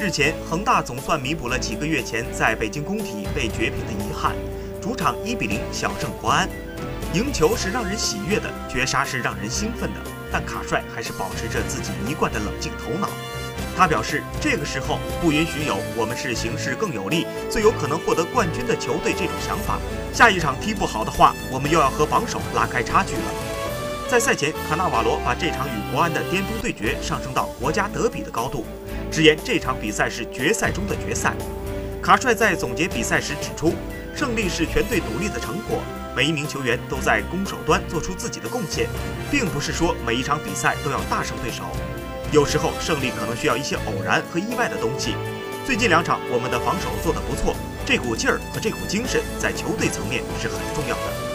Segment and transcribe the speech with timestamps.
[0.00, 4.32] 日前，恒大总算弥补了几个月前在北京工体被绝平的遗憾，
[4.80, 6.48] 主场一比零小胜国安。
[7.14, 10.00] 赢球是让人喜悦的，绝杀是让人兴奋的，
[10.30, 13.08] 但卡帅还是保持着自己一贯的冷静头脑。
[13.76, 19.80] 他表示，这个时候不允许有“我们是形势更有利、最有可能获得冠军的球队”这种想法。
[20.14, 23.34] 下一场踢不好的话，我们又要和榜首拉开差距了。
[24.08, 28.64] 在赛前，卡纳瓦罗把这场与国安的巅峰对决上升到国家德比的高度，
[29.10, 31.34] 直言这场比赛是决赛中的决赛。
[32.02, 33.74] 卡帅在总结比赛时指出，
[34.14, 35.82] 胜利是全队努力的成果。
[36.16, 38.88] 每一名球员都在攻守端做出自己的贡献，
[39.30, 41.64] 并不是说每一场比赛都要大胜对手。
[42.32, 45.14] 有时候胜利可能需要一些偶然和意外的东西。
[45.64, 47.54] 最近两场我们的防守做得不错，
[47.86, 51.27] 这股劲儿和这股精神在球队层面是很重要的。